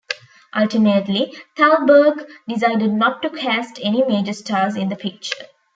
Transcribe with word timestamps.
Ultimately, 0.55 1.31
Thalberg 1.55 2.27
decided 2.47 2.91
not 2.91 3.21
to 3.21 3.29
cast 3.29 3.77
any 3.83 4.03
major 4.03 4.33
stars 4.33 4.75
in 4.75 4.89
the 4.89 4.95
picture. 4.95 5.45